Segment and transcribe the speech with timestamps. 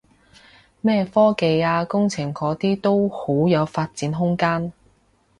[0.81, 4.73] 咩科技啊工程嗰啲都好有發展空間